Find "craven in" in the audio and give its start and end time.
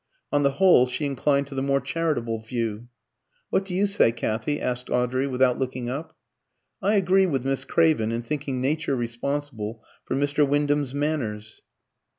7.65-8.23